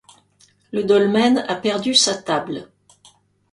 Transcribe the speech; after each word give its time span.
Le 0.71 0.83
dolmen 0.83 1.45
a 1.47 1.53
perdu 1.53 1.93
sa 1.93 2.15
table. 2.23 2.67